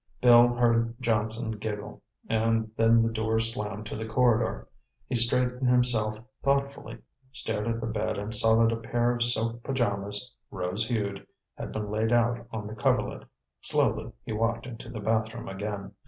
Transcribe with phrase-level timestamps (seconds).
[0.19, 4.67] Bill heard Johnson giggle, and then the door slammed to the corridor.
[5.05, 6.97] He straightened himself thoughtfully,
[7.31, 11.71] stared at the bed and saw that a pair of silk pajamas, rose hued, had
[11.71, 13.27] been laid out on the coverlet.
[13.61, 15.91] Slowly he walked into the bathroom again.